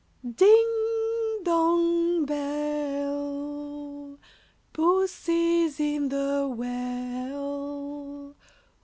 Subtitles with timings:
[0.25, 4.17] ]Ding Dong Bell,
[4.73, 8.35] Pussy's in the well.